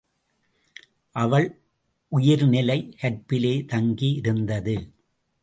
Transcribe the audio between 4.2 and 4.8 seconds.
இருந்தது.